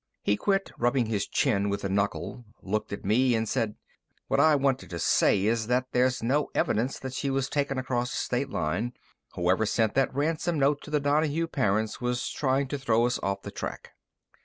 [0.23, 3.75] He quit rubbing his chin with a knuckle, looked at me, and said:
[4.29, 8.11] "What I wanted to say is that there's no evidence that she was taken across
[8.11, 8.93] a state line.
[9.35, 13.43] Whoever sent that ransom note to the Donahue parents was trying to throw us off
[13.43, 13.91] the track."